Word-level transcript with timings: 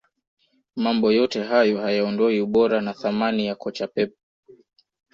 mambo 0.75 1.11
yote 1.11 1.43
hayo 1.43 1.77
hayaondoi 1.81 2.41
ubora 2.41 2.81
na 2.81 2.93
thamani 2.93 3.45
ya 3.45 3.55
kocha 3.55 3.87
pep 3.87 4.13